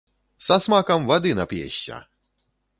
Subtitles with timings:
[0.45, 2.03] Са смакам вады нап'ешся!